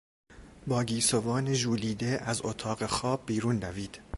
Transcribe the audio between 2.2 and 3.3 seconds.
از اتاق خواب